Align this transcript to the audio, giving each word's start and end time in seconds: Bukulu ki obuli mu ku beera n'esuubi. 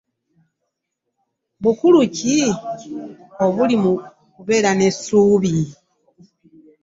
Bukulu 1.63 1.99
ki 2.15 2.37
obuli 3.45 3.75
mu 3.83 3.91
ku 4.33 4.39
beera 4.47 4.71
n'esuubi. 4.75 5.55